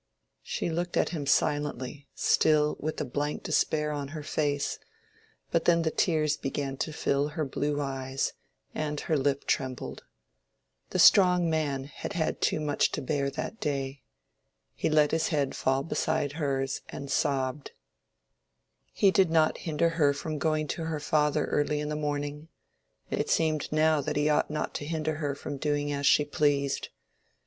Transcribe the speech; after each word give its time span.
She 0.41 0.71
looked 0.71 0.97
at 0.97 1.09
him 1.09 1.27
silently, 1.27 2.07
still 2.15 2.75
with 2.79 2.97
the 2.97 3.05
blank 3.05 3.43
despair 3.43 3.91
on 3.91 4.07
her 4.17 4.23
face; 4.23 4.79
but 5.51 5.65
then 5.65 5.83
the 5.83 5.91
tears 5.91 6.37
began 6.37 6.75
to 6.77 6.91
fill 6.91 7.27
her 7.27 7.45
blue 7.45 7.79
eyes, 7.79 8.33
and 8.73 8.99
her 9.01 9.15
lip 9.15 9.45
trembled. 9.45 10.03
The 10.89 10.97
strong 10.97 11.51
man 11.51 11.83
had 11.83 12.13
had 12.13 12.41
too 12.41 12.59
much 12.59 12.89
to 12.93 13.01
bear 13.03 13.29
that 13.29 13.59
day. 13.59 14.01
He 14.73 14.89
let 14.89 15.11
his 15.11 15.27
head 15.27 15.53
fall 15.55 15.83
beside 15.83 16.31
hers 16.31 16.81
and 16.89 17.11
sobbed. 17.11 17.69
He 18.91 19.11
did 19.11 19.29
not 19.29 19.59
hinder 19.69 19.89
her 19.89 20.13
from 20.15 20.39
going 20.39 20.67
to 20.69 20.85
her 20.85 20.99
father 20.99 21.45
early 21.45 21.79
in 21.79 21.89
the 21.89 21.95
morning—it 21.95 23.29
seemed 23.29 23.71
now 23.71 24.01
that 24.01 24.15
he 24.15 24.29
ought 24.29 24.49
not 24.49 24.73
to 24.73 24.85
hinder 24.87 25.17
her 25.17 25.35
from 25.35 25.57
doing 25.57 25.91
as 25.91 26.07
she 26.07 26.25
pleased. 26.25 26.89